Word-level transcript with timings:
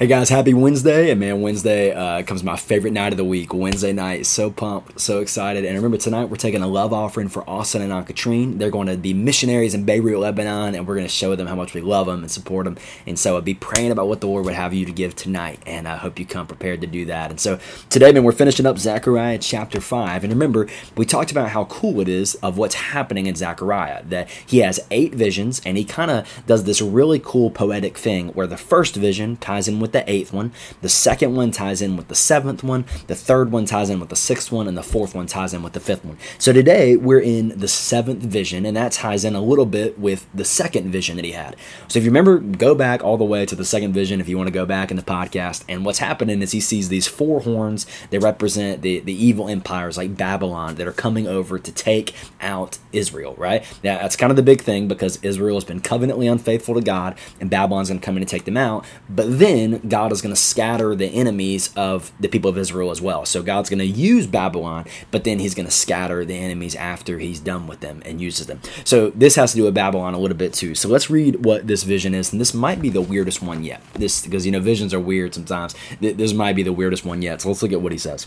Hey 0.00 0.06
guys, 0.06 0.30
happy 0.30 0.54
Wednesday. 0.54 1.10
And 1.10 1.20
man, 1.20 1.42
Wednesday 1.42 1.92
uh, 1.92 2.22
comes 2.22 2.42
my 2.42 2.56
favorite 2.56 2.94
night 2.94 3.12
of 3.12 3.18
the 3.18 3.24
week. 3.24 3.52
Wednesday 3.52 3.92
night, 3.92 4.24
so 4.24 4.50
pumped, 4.50 4.98
so 4.98 5.20
excited. 5.20 5.66
And 5.66 5.76
remember, 5.76 5.98
tonight 5.98 6.30
we're 6.30 6.38
taking 6.38 6.62
a 6.62 6.66
love 6.66 6.94
offering 6.94 7.28
for 7.28 7.46
Austin 7.46 7.82
and 7.82 7.92
Aunt 7.92 8.06
Katrine. 8.06 8.56
They're 8.56 8.70
going 8.70 8.86
to 8.86 8.96
be 8.96 9.12
missionaries 9.12 9.74
in 9.74 9.84
Beirut, 9.84 10.18
Lebanon, 10.18 10.74
and 10.74 10.88
we're 10.88 10.94
going 10.94 11.06
to 11.06 11.12
show 11.12 11.36
them 11.36 11.46
how 11.46 11.54
much 11.54 11.74
we 11.74 11.82
love 11.82 12.06
them 12.06 12.20
and 12.20 12.30
support 12.30 12.64
them. 12.64 12.78
And 13.06 13.18
so 13.18 13.36
I'd 13.36 13.44
be 13.44 13.52
praying 13.52 13.90
about 13.90 14.08
what 14.08 14.22
the 14.22 14.26
Lord 14.26 14.46
would 14.46 14.54
have 14.54 14.72
you 14.72 14.86
to 14.86 14.92
give 14.92 15.14
tonight. 15.14 15.60
And 15.66 15.86
I 15.86 15.96
hope 15.96 16.18
you 16.18 16.24
come 16.24 16.46
prepared 16.46 16.80
to 16.80 16.86
do 16.86 17.04
that. 17.04 17.28
And 17.28 17.38
so 17.38 17.58
today, 17.90 18.10
man, 18.10 18.24
we're 18.24 18.32
finishing 18.32 18.64
up 18.64 18.78
Zechariah 18.78 19.36
chapter 19.36 19.82
5. 19.82 20.24
And 20.24 20.32
remember, 20.32 20.66
we 20.96 21.04
talked 21.04 21.30
about 21.30 21.50
how 21.50 21.66
cool 21.66 22.00
it 22.00 22.08
is 22.08 22.36
of 22.36 22.56
what's 22.56 22.76
happening 22.76 23.26
in 23.26 23.34
Zechariah, 23.34 24.02
that 24.04 24.30
he 24.30 24.60
has 24.60 24.80
eight 24.90 25.14
visions 25.14 25.60
and 25.66 25.76
he 25.76 25.84
kind 25.84 26.10
of 26.10 26.42
does 26.46 26.64
this 26.64 26.80
really 26.80 27.20
cool 27.22 27.50
poetic 27.50 27.98
thing 27.98 28.28
where 28.28 28.46
the 28.46 28.56
first 28.56 28.96
vision 28.96 29.36
ties 29.36 29.68
in 29.68 29.78
with 29.78 29.89
with 29.92 30.06
the 30.06 30.10
eighth 30.10 30.32
one. 30.32 30.52
The 30.82 30.88
second 30.88 31.34
one 31.34 31.50
ties 31.50 31.82
in 31.82 31.96
with 31.96 32.08
the 32.08 32.14
seventh 32.14 32.62
one. 32.62 32.84
The 33.08 33.14
third 33.14 33.50
one 33.50 33.64
ties 33.64 33.90
in 33.90 34.00
with 34.00 34.08
the 34.08 34.16
sixth 34.16 34.52
one. 34.52 34.68
And 34.68 34.76
the 34.76 34.82
fourth 34.82 35.14
one 35.14 35.26
ties 35.26 35.52
in 35.52 35.62
with 35.62 35.72
the 35.72 35.80
fifth 35.80 36.04
one. 36.04 36.16
So 36.38 36.52
today 36.52 36.96
we're 36.96 37.20
in 37.20 37.58
the 37.58 37.68
seventh 37.68 38.22
vision, 38.22 38.64
and 38.64 38.76
that 38.76 38.92
ties 38.92 39.24
in 39.24 39.34
a 39.34 39.40
little 39.40 39.66
bit 39.66 39.98
with 39.98 40.26
the 40.32 40.44
second 40.44 40.90
vision 40.90 41.16
that 41.16 41.24
he 41.24 41.32
had. 41.32 41.56
So 41.88 41.98
if 41.98 42.04
you 42.04 42.10
remember, 42.10 42.38
go 42.38 42.74
back 42.74 43.02
all 43.02 43.16
the 43.16 43.24
way 43.24 43.46
to 43.46 43.56
the 43.56 43.64
second 43.64 43.92
vision 43.92 44.20
if 44.20 44.28
you 44.28 44.36
want 44.36 44.46
to 44.46 44.52
go 44.52 44.66
back 44.66 44.90
in 44.90 44.96
the 44.96 45.02
podcast. 45.02 45.64
And 45.68 45.84
what's 45.84 45.98
happening 45.98 46.42
is 46.42 46.52
he 46.52 46.60
sees 46.60 46.88
these 46.88 47.06
four 47.06 47.40
horns 47.40 47.86
that 48.10 48.20
represent 48.20 48.82
the, 48.82 49.00
the 49.00 49.12
evil 49.12 49.48
empires 49.48 49.96
like 49.96 50.16
Babylon 50.16 50.76
that 50.76 50.86
are 50.86 50.92
coming 50.92 51.26
over 51.26 51.58
to 51.58 51.72
take 51.72 52.14
out 52.40 52.78
Israel, 52.92 53.34
right? 53.36 53.64
Now, 53.82 53.98
that's 53.98 54.16
kind 54.16 54.30
of 54.30 54.36
the 54.36 54.42
big 54.42 54.60
thing 54.60 54.88
because 54.88 55.18
Israel 55.22 55.56
has 55.56 55.64
been 55.64 55.80
covenantly 55.80 56.26
unfaithful 56.26 56.74
to 56.74 56.80
God, 56.80 57.16
and 57.40 57.50
Babylon's 57.50 57.88
going 57.88 58.00
to 58.00 58.04
come 58.04 58.16
in 58.16 58.22
and 58.22 58.28
take 58.28 58.44
them 58.44 58.56
out. 58.56 58.84
But 59.08 59.38
then 59.38 59.79
God 59.88 60.12
is 60.12 60.22
going 60.22 60.34
to 60.34 60.40
scatter 60.40 60.94
the 60.94 61.06
enemies 61.06 61.70
of 61.76 62.12
the 62.20 62.28
people 62.28 62.50
of 62.50 62.58
Israel 62.58 62.90
as 62.90 63.00
well. 63.00 63.24
So 63.24 63.42
God's 63.42 63.68
going 63.68 63.80
to 63.80 63.86
use 63.86 64.26
Babylon, 64.26 64.86
but 65.10 65.24
then 65.24 65.38
he's 65.38 65.54
going 65.54 65.66
to 65.66 65.72
scatter 65.72 66.24
the 66.24 66.34
enemies 66.34 66.74
after 66.74 67.18
he's 67.18 67.40
done 67.40 67.66
with 67.66 67.80
them 67.80 68.02
and 68.04 68.20
uses 68.20 68.46
them. 68.46 68.60
So 68.84 69.10
this 69.10 69.36
has 69.36 69.52
to 69.52 69.56
do 69.56 69.64
with 69.64 69.74
Babylon 69.74 70.14
a 70.14 70.18
little 70.18 70.36
bit 70.36 70.52
too. 70.52 70.74
So 70.74 70.88
let's 70.88 71.10
read 71.10 71.44
what 71.44 71.66
this 71.66 71.82
vision 71.82 72.14
is, 72.14 72.32
and 72.32 72.40
this 72.40 72.54
might 72.54 72.80
be 72.80 72.90
the 72.90 73.00
weirdest 73.00 73.42
one 73.42 73.64
yet. 73.64 73.82
This 73.94 74.24
because 74.24 74.46
you 74.46 74.52
know 74.52 74.60
visions 74.60 74.94
are 74.94 75.00
weird 75.00 75.34
sometimes. 75.34 75.74
This 76.00 76.32
might 76.32 76.56
be 76.56 76.62
the 76.62 76.72
weirdest 76.72 77.04
one 77.04 77.22
yet. 77.22 77.40
So 77.40 77.48
let's 77.48 77.62
look 77.62 77.72
at 77.72 77.82
what 77.82 77.92
he 77.92 77.98
says. 77.98 78.26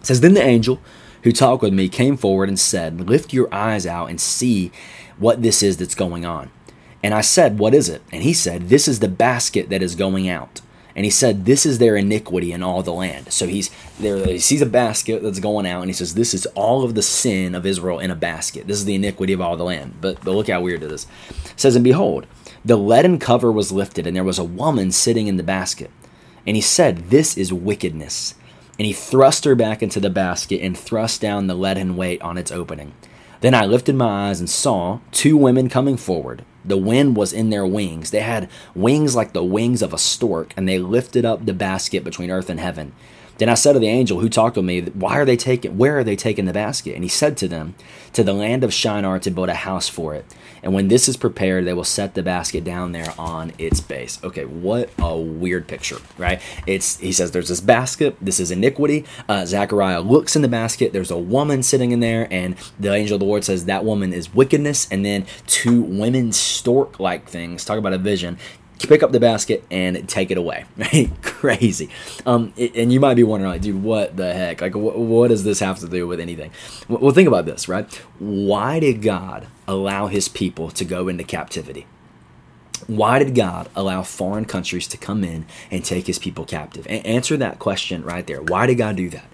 It 0.00 0.06
says 0.06 0.20
then 0.20 0.34
the 0.34 0.42
angel 0.42 0.80
who 1.22 1.32
talked 1.32 1.62
with 1.62 1.74
me 1.74 1.88
came 1.88 2.16
forward 2.16 2.48
and 2.48 2.58
said, 2.58 3.08
"Lift 3.08 3.32
your 3.32 3.52
eyes 3.52 3.86
out 3.86 4.10
and 4.10 4.20
see 4.20 4.72
what 5.18 5.42
this 5.42 5.62
is 5.62 5.76
that's 5.76 5.94
going 5.94 6.24
on." 6.24 6.50
And 7.02 7.14
I 7.14 7.20
said, 7.20 7.58
What 7.58 7.74
is 7.74 7.88
it? 7.88 8.02
And 8.12 8.22
he 8.22 8.32
said, 8.32 8.68
This 8.68 8.86
is 8.86 9.00
the 9.00 9.08
basket 9.08 9.70
that 9.70 9.82
is 9.82 9.94
going 9.94 10.28
out. 10.28 10.60
And 10.94 11.04
he 11.04 11.10
said, 11.10 11.44
This 11.44 11.64
is 11.64 11.78
their 11.78 11.96
iniquity 11.96 12.52
in 12.52 12.62
all 12.62 12.82
the 12.82 12.92
land. 12.92 13.32
So 13.32 13.46
he's 13.46 13.70
there, 13.98 14.24
he 14.24 14.38
sees 14.38 14.62
a 14.62 14.66
basket 14.66 15.22
that's 15.22 15.40
going 15.40 15.66
out, 15.66 15.80
and 15.82 15.88
he 15.88 15.94
says, 15.94 16.14
This 16.14 16.34
is 16.34 16.46
all 16.54 16.84
of 16.84 16.94
the 16.94 17.02
sin 17.02 17.54
of 17.54 17.66
Israel 17.66 17.98
in 17.98 18.10
a 18.10 18.16
basket. 18.16 18.66
This 18.66 18.78
is 18.78 18.84
the 18.84 18.94
iniquity 18.94 19.32
of 19.32 19.40
all 19.40 19.56
the 19.56 19.64
land. 19.64 19.94
But, 20.00 20.24
but 20.24 20.32
look 20.32 20.48
how 20.48 20.60
weird 20.60 20.82
it 20.82 20.92
is. 20.92 21.06
It 21.28 21.60
says, 21.60 21.76
And 21.76 21.84
behold, 21.84 22.26
the 22.64 22.76
leaden 22.76 23.18
cover 23.18 23.50
was 23.50 23.72
lifted, 23.72 24.06
and 24.06 24.16
there 24.16 24.24
was 24.24 24.38
a 24.38 24.44
woman 24.44 24.90
sitting 24.90 25.26
in 25.26 25.36
the 25.36 25.42
basket. 25.42 25.90
And 26.46 26.56
he 26.56 26.62
said, 26.62 27.10
This 27.10 27.36
is 27.36 27.52
wickedness. 27.52 28.34
And 28.78 28.86
he 28.86 28.92
thrust 28.94 29.44
her 29.44 29.54
back 29.54 29.82
into 29.82 30.00
the 30.00 30.08
basket 30.08 30.62
and 30.62 30.76
thrust 30.76 31.20
down 31.20 31.46
the 31.46 31.54
leaden 31.54 31.96
weight 31.96 32.22
on 32.22 32.38
its 32.38 32.50
opening. 32.50 32.94
Then 33.40 33.54
I 33.54 33.64
lifted 33.64 33.94
my 33.94 34.28
eyes 34.28 34.40
and 34.40 34.50
saw 34.50 35.00
two 35.12 35.36
women 35.36 35.68
coming 35.68 35.96
forward 35.96 36.44
the 36.64 36.76
wind 36.76 37.16
was 37.16 37.32
in 37.32 37.50
their 37.50 37.66
wings. 37.66 38.10
They 38.10 38.20
had 38.20 38.48
wings 38.74 39.16
like 39.16 39.32
the 39.32 39.44
wings 39.44 39.82
of 39.82 39.92
a 39.92 39.98
stork, 39.98 40.52
and 40.56 40.68
they 40.68 40.78
lifted 40.78 41.24
up 41.24 41.46
the 41.46 41.54
basket 41.54 42.04
between 42.04 42.30
earth 42.30 42.50
and 42.50 42.60
heaven. 42.60 42.92
Then 43.40 43.48
I 43.48 43.54
said 43.54 43.72
to 43.72 43.78
the 43.78 43.88
angel 43.88 44.20
who 44.20 44.28
talked 44.28 44.56
with 44.56 44.66
me, 44.66 44.82
Why 44.82 45.18
are 45.18 45.24
they 45.24 45.36
taking 45.36 45.78
where 45.78 45.98
are 45.98 46.04
they 46.04 46.14
taking 46.14 46.44
the 46.44 46.52
basket? 46.52 46.94
And 46.94 47.02
he 47.02 47.08
said 47.08 47.38
to 47.38 47.48
them, 47.48 47.74
To 48.12 48.22
the 48.22 48.34
land 48.34 48.62
of 48.62 48.72
Shinar 48.72 49.18
to 49.18 49.30
build 49.30 49.48
a 49.48 49.54
house 49.54 49.88
for 49.88 50.14
it. 50.14 50.26
And 50.62 50.74
when 50.74 50.88
this 50.88 51.08
is 51.08 51.16
prepared, 51.16 51.64
they 51.64 51.72
will 51.72 51.82
set 51.82 52.14
the 52.14 52.22
basket 52.22 52.64
down 52.64 52.92
there 52.92 53.14
on 53.18 53.52
its 53.56 53.80
base. 53.80 54.22
Okay, 54.22 54.44
what 54.44 54.90
a 54.98 55.16
weird 55.16 55.66
picture, 55.68 55.96
right? 56.18 56.42
It's 56.66 56.98
he 56.98 57.12
says 57.12 57.30
there's 57.30 57.48
this 57.48 57.62
basket, 57.62 58.14
this 58.20 58.40
is 58.40 58.50
iniquity. 58.50 59.06
Uh, 59.26 59.46
Zechariah 59.46 60.00
looks 60.00 60.36
in 60.36 60.42
the 60.42 60.48
basket, 60.48 60.92
there's 60.92 61.10
a 61.10 61.16
woman 61.16 61.62
sitting 61.62 61.92
in 61.92 62.00
there, 62.00 62.28
and 62.30 62.56
the 62.78 62.92
angel 62.92 63.14
of 63.14 63.20
the 63.20 63.26
Lord 63.26 63.44
says 63.44 63.64
that 63.64 63.86
woman 63.86 64.12
is 64.12 64.34
wickedness, 64.34 64.86
and 64.90 65.02
then 65.02 65.24
two 65.46 65.80
women 65.80 66.32
stork 66.32 67.00
like 67.00 67.26
things, 67.26 67.64
talk 67.64 67.78
about 67.78 67.94
a 67.94 67.98
vision, 67.98 68.36
pick 68.86 69.02
up 69.02 69.12
the 69.12 69.20
basket 69.20 69.64
and 69.70 70.08
take 70.08 70.30
it 70.30 70.38
away. 70.38 70.64
Crazy. 71.22 71.90
Um, 72.26 72.52
and 72.56 72.92
you 72.92 73.00
might 73.00 73.14
be 73.14 73.22
wondering, 73.24 73.52
like, 73.52 73.62
dude, 73.62 73.82
what 73.82 74.16
the 74.16 74.32
heck? 74.32 74.60
Like, 74.60 74.72
wh- 74.72 74.96
what 74.98 75.28
does 75.28 75.44
this 75.44 75.60
have 75.60 75.78
to 75.80 75.88
do 75.88 76.06
with 76.06 76.20
anything? 76.20 76.50
Well, 76.88 77.12
think 77.12 77.28
about 77.28 77.46
this, 77.46 77.68
right? 77.68 77.92
Why 78.18 78.80
did 78.80 79.02
God 79.02 79.46
allow 79.66 80.06
His 80.06 80.28
people 80.28 80.70
to 80.70 80.84
go 80.84 81.08
into 81.08 81.24
captivity? 81.24 81.86
Why 82.86 83.18
did 83.18 83.34
God 83.34 83.68
allow 83.76 84.02
foreign 84.02 84.44
countries 84.46 84.88
to 84.88 84.96
come 84.96 85.22
in 85.24 85.46
and 85.70 85.84
take 85.84 86.06
His 86.06 86.18
people 86.18 86.44
captive? 86.44 86.86
A- 86.86 87.06
answer 87.06 87.36
that 87.36 87.58
question 87.58 88.02
right 88.02 88.26
there. 88.26 88.40
Why 88.42 88.66
did 88.66 88.76
God 88.76 88.96
do 88.96 89.10
that? 89.10 89.24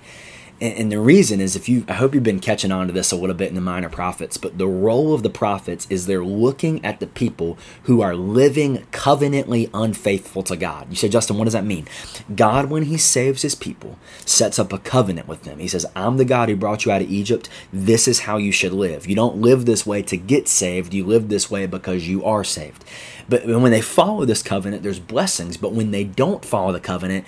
And, 0.61 0.79
and 0.79 0.93
the 0.93 1.01
reason 1.01 1.41
is 1.41 1.57
if 1.57 1.69
you, 1.69 1.85
I 1.89 1.95
hope 1.95 2.15
you've 2.15 2.23
been 2.23 2.41
catching 2.41 2.73
on 2.73 2.87
to 2.87 2.93
this 2.93 3.13
a 3.13 3.17
little 3.17 3.35
bit 3.35 3.49
in 3.49 3.55
the 3.55 3.61
minor 3.61 3.89
prophets, 3.89 4.37
but 4.37 4.59
the 4.59 4.67
role 4.67 5.15
of 5.15 5.23
the 5.23 5.31
prophets 5.31 5.87
is 5.91 6.07
they're 6.07 6.25
looking 6.25 6.85
at 6.85 7.01
the 7.01 7.07
people 7.07 7.59
who 7.85 8.01
are 8.01 8.15
living 8.15 8.87
covenantly 8.91 9.71
unfaithful 9.75 10.43
to 10.45 10.57
God. 10.57 10.89
You 10.91 10.97
say, 10.97 11.09
Justin, 11.09 11.39
what 11.39 11.45
does 11.45 11.53
that 11.53 11.65
mean? 11.65 11.87
God, 12.35 12.71
when 12.71 12.85
He 12.85 12.97
saves 12.97 13.43
His 13.43 13.55
people, 13.55 13.99
sets 14.25 14.59
up 14.59 14.73
a 14.73 14.79
covenant 14.79 15.29
with 15.29 15.43
them. 15.43 15.59
He 15.59 15.69
says, 15.69 15.87
I'm 15.95 16.17
the 16.17 16.25
God 16.25 16.49
who 16.49 16.57
brought 16.57 16.85
you 16.85 16.93
out 16.93 17.03
of 17.03 17.11
Egypt. 17.11 17.49
This 17.73 18.09
is 18.09 18.21
how 18.21 18.37
you 18.37 18.53
should 18.53 18.73
live. 18.73 19.07
You 19.07 19.15
don't 19.15 19.37
live 19.37 19.67
this 19.67 19.87
way 19.87 20.03
to 20.03 20.17
get 20.17 20.49
saved, 20.49 20.95
you 20.95 21.05
live 21.05 21.29
this 21.29 21.51
way 21.51 21.67
because 21.67 22.09
you 22.09 22.25
are 22.25 22.45
saved. 22.45 22.85
But 23.29 23.47
when 23.47 23.73
they 23.73 23.81
follow 23.81 24.25
this 24.25 24.43
covenant, 24.43 24.83
there's 24.83 25.01
blessings. 25.01 25.57
But 25.57 25.73
when 25.73 25.91
they 25.91 26.05
don't 26.05 26.45
follow 26.45 26.73
the 26.73 26.81
covenant, 26.81 27.27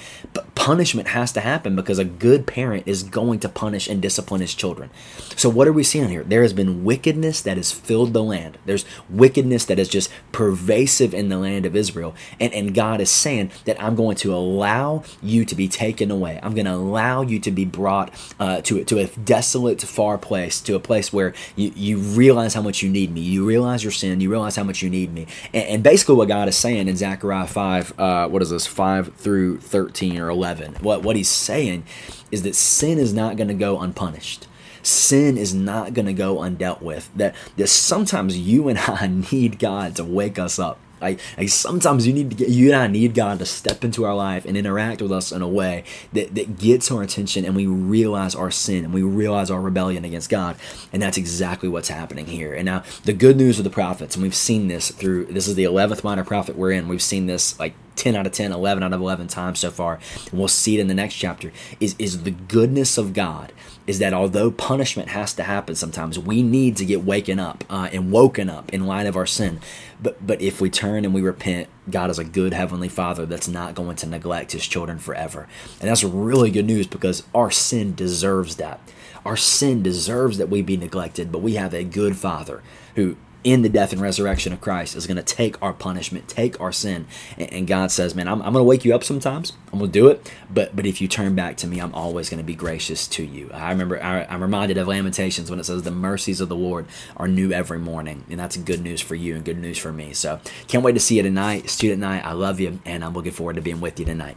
punishment 0.54 1.08
has 1.08 1.32
to 1.32 1.40
happen 1.40 1.74
because 1.74 1.98
a 1.98 2.04
good 2.04 2.46
parent 2.46 2.84
is 2.86 3.02
going 3.18 3.40
to 3.40 3.48
punish 3.48 3.88
and 3.88 4.00
discipline 4.00 4.40
his 4.40 4.54
children. 4.54 4.90
So 5.34 5.48
what 5.48 5.66
are 5.66 5.72
we 5.72 5.82
seeing 5.82 6.08
here? 6.08 6.22
There 6.22 6.42
has 6.42 6.52
been 6.52 6.84
wickedness 6.84 7.40
that 7.42 7.56
has 7.56 7.72
filled 7.72 8.12
the 8.12 8.22
land. 8.22 8.58
There's 8.64 8.84
wickedness 9.10 9.64
that 9.64 9.78
is 9.78 9.88
just 9.88 10.08
pervasive 10.30 11.12
in 11.12 11.28
the 11.28 11.36
land 11.36 11.66
of 11.66 11.74
Israel. 11.74 12.14
And, 12.38 12.52
and 12.54 12.74
God 12.74 13.00
is 13.00 13.10
saying 13.10 13.50
that 13.64 13.80
I'm 13.82 13.96
going 13.96 14.16
to 14.18 14.32
allow 14.32 15.02
you 15.20 15.44
to 15.46 15.54
be 15.56 15.66
taken 15.66 16.12
away. 16.12 16.38
I'm 16.42 16.54
going 16.54 16.66
to 16.66 16.74
allow 16.74 17.22
you 17.22 17.40
to 17.40 17.50
be 17.50 17.64
brought 17.64 18.12
uh, 18.38 18.60
to, 18.62 18.84
to 18.84 18.98
a 18.98 19.06
desolate, 19.06 19.82
far 19.82 20.16
place, 20.16 20.60
to 20.62 20.76
a 20.76 20.80
place 20.80 21.12
where 21.12 21.34
you, 21.56 21.72
you 21.74 21.98
realize 21.98 22.54
how 22.54 22.62
much 22.62 22.82
you 22.82 22.88
need 22.88 23.12
me. 23.12 23.20
You 23.20 23.44
realize 23.44 23.82
your 23.82 23.92
sin. 23.92 24.20
You 24.20 24.30
realize 24.30 24.54
how 24.54 24.64
much 24.64 24.80
you 24.80 24.90
need 24.90 25.12
me. 25.12 25.26
And, 25.52 25.64
and 25.64 25.82
basically 25.82 26.14
what 26.14 26.28
God 26.28 26.48
is 26.48 26.56
saying 26.56 26.86
in 26.86 26.96
Zechariah 26.96 27.48
5, 27.48 27.98
uh, 27.98 28.28
what 28.28 28.42
is 28.42 28.50
this, 28.50 28.66
5 28.66 29.14
through 29.16 29.58
13 29.58 30.20
or 30.20 30.28
11, 30.28 30.76
what, 30.76 31.02
what 31.02 31.16
he's 31.16 31.28
saying 31.28 31.84
is 32.30 32.42
that 32.42 32.54
sin 32.54 32.98
is 32.98 33.07
not 33.12 33.36
going 33.36 33.48
to 33.48 33.54
go 33.54 33.80
unpunished. 33.80 34.46
Sin 34.82 35.36
is 35.36 35.52
not 35.54 35.92
going 35.92 36.06
to 36.06 36.12
go 36.12 36.36
undealt 36.36 36.80
with. 36.80 37.10
That, 37.16 37.34
that 37.56 37.68
sometimes 37.68 38.38
you 38.38 38.68
and 38.68 38.78
i 38.78 39.06
need 39.32 39.58
god 39.58 39.96
to 39.96 40.04
wake 40.04 40.38
us 40.38 40.58
up 40.58 40.78
like, 41.00 41.20
like 41.36 41.48
sometimes 41.48 42.06
you 42.06 42.12
need 42.12 42.30
to 42.30 42.36
get 42.36 42.48
you 42.48 42.72
and 42.72 42.76
I 42.76 42.86
need 42.86 43.14
God 43.14 43.38
to 43.38 43.46
step 43.46 43.84
into 43.84 44.04
our 44.04 44.14
life 44.14 44.44
and 44.44 44.56
interact 44.56 45.02
with 45.02 45.12
us 45.12 45.32
in 45.32 45.42
a 45.42 45.48
way 45.48 45.84
that, 46.12 46.34
that 46.34 46.58
gets 46.58 46.90
our 46.90 47.02
attention 47.02 47.44
and 47.44 47.54
we 47.54 47.66
realize 47.66 48.34
our 48.34 48.50
sin 48.50 48.84
and 48.84 48.94
we 48.94 49.02
realize 49.02 49.50
our 49.50 49.60
rebellion 49.60 50.04
against 50.04 50.30
God. 50.30 50.56
And 50.92 51.02
that's 51.02 51.18
exactly 51.18 51.68
what's 51.68 51.88
happening 51.88 52.26
here. 52.26 52.54
And 52.54 52.66
now 52.66 52.82
the 53.04 53.12
good 53.12 53.36
news 53.36 53.58
of 53.58 53.64
the 53.64 53.70
prophets, 53.70 54.16
and 54.16 54.22
we've 54.22 54.34
seen 54.34 54.68
this 54.68 54.90
through 54.90 55.26
this 55.26 55.48
is 55.48 55.54
the 55.54 55.64
eleventh 55.64 56.04
minor 56.04 56.24
prophet 56.24 56.56
we're 56.56 56.72
in, 56.72 56.88
we've 56.88 57.02
seen 57.02 57.26
this 57.26 57.58
like 57.58 57.74
10 57.98 58.14
out 58.14 58.26
of 58.26 58.32
10, 58.32 58.52
11 58.52 58.82
out 58.82 58.92
of 58.92 59.00
11 59.00 59.26
times 59.26 59.58
so 59.58 59.70
far, 59.70 59.98
and 60.30 60.38
we'll 60.38 60.48
see 60.48 60.78
it 60.78 60.80
in 60.80 60.86
the 60.86 60.94
next 60.94 61.14
chapter, 61.14 61.52
is, 61.80 61.94
is 61.98 62.22
the 62.22 62.30
goodness 62.30 62.96
of 62.96 63.12
God 63.12 63.52
is 63.88 63.98
that 64.00 64.12
although 64.12 64.50
punishment 64.50 65.08
has 65.08 65.32
to 65.32 65.42
happen 65.42 65.74
sometimes, 65.74 66.18
we 66.18 66.42
need 66.42 66.76
to 66.76 66.84
get 66.84 67.04
waken 67.04 67.40
up 67.40 67.64
uh, 67.70 67.88
and 67.90 68.12
woken 68.12 68.50
up 68.50 68.70
in 68.72 68.86
light 68.86 69.06
of 69.06 69.16
our 69.16 69.24
sin. 69.24 69.58
But 70.00 70.24
but 70.24 70.42
if 70.42 70.60
we 70.60 70.68
turn 70.68 71.06
and 71.06 71.14
we 71.14 71.22
repent, 71.22 71.68
God 71.90 72.10
is 72.10 72.18
a 72.18 72.24
good 72.24 72.52
heavenly 72.52 72.90
Father 72.90 73.24
that's 73.24 73.48
not 73.48 73.74
going 73.74 73.96
to 73.96 74.06
neglect 74.06 74.52
His 74.52 74.66
children 74.66 74.98
forever, 74.98 75.48
and 75.80 75.88
that's 75.88 76.04
really 76.04 76.50
good 76.50 76.66
news 76.66 76.86
because 76.86 77.22
our 77.34 77.50
sin 77.50 77.94
deserves 77.94 78.56
that. 78.56 78.78
Our 79.24 79.38
sin 79.38 79.82
deserves 79.82 80.36
that 80.36 80.50
we 80.50 80.60
be 80.60 80.76
neglected, 80.76 81.32
but 81.32 81.40
we 81.40 81.54
have 81.54 81.72
a 81.72 81.82
good 81.82 82.16
Father 82.16 82.62
who 82.94 83.16
in 83.48 83.62
the 83.62 83.68
death 83.70 83.92
and 83.92 84.00
resurrection 84.00 84.52
of 84.52 84.60
Christ 84.60 84.94
is 84.94 85.06
going 85.06 85.16
to 85.16 85.22
take 85.22 85.60
our 85.62 85.72
punishment, 85.72 86.28
take 86.28 86.60
our 86.60 86.70
sin. 86.70 87.06
And, 87.38 87.66
God 87.66 87.90
says, 87.90 88.14
man, 88.14 88.28
I'm, 88.28 88.42
I'm 88.42 88.52
going 88.52 88.62
to 88.62 88.64
wake 88.64 88.84
you 88.84 88.94
up 88.94 89.04
sometimes. 89.04 89.54
I'm 89.72 89.78
going 89.78 89.90
to 89.90 89.98
do 89.98 90.08
it. 90.08 90.30
But 90.52 90.74
but 90.76 90.84
if 90.86 91.00
you 91.00 91.08
turn 91.08 91.34
back 91.34 91.56
to 91.58 91.66
me, 91.66 91.80
I'm 91.80 91.94
always 91.94 92.28
going 92.28 92.38
to 92.38 92.44
be 92.44 92.54
gracious 92.54 93.06
to 93.08 93.24
you. 93.24 93.50
I 93.52 93.70
remember, 93.70 94.02
I, 94.02 94.24
I'm 94.24 94.42
reminded 94.42 94.76
of 94.76 94.86
Lamentations 94.88 95.50
when 95.50 95.58
it 95.58 95.64
says, 95.64 95.82
the 95.82 95.90
mercies 95.90 96.40
of 96.40 96.48
the 96.48 96.56
Lord 96.56 96.86
are 97.16 97.28
new 97.28 97.52
every 97.52 97.78
morning. 97.78 98.24
And 98.28 98.38
that's 98.38 98.56
good 98.56 98.82
news 98.82 99.00
for 99.00 99.14
you 99.14 99.34
and 99.34 99.44
good 99.44 99.58
news 99.58 99.78
for 99.78 99.92
me. 99.92 100.12
So 100.12 100.40
can't 100.66 100.84
wait 100.84 100.92
to 100.92 101.00
see 101.00 101.16
you 101.16 101.22
tonight. 101.22 101.70
Student 101.70 102.00
night, 102.00 102.24
I 102.24 102.32
love 102.32 102.60
you. 102.60 102.80
And 102.84 103.04
I'm 103.04 103.14
looking 103.14 103.32
forward 103.32 103.56
to 103.56 103.62
being 103.62 103.80
with 103.80 103.98
you 103.98 104.04
tonight. 104.04 104.36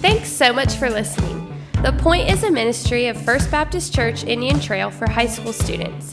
Thanks 0.00 0.30
so 0.30 0.52
much 0.52 0.76
for 0.76 0.88
listening. 0.88 1.52
The 1.82 1.92
Point 1.92 2.30
is 2.30 2.42
a 2.42 2.50
ministry 2.50 3.06
of 3.08 3.20
First 3.22 3.50
Baptist 3.50 3.94
Church 3.94 4.24
Indian 4.24 4.58
Trail 4.60 4.90
for 4.90 5.08
high 5.08 5.26
school 5.26 5.52
students. 5.52 6.12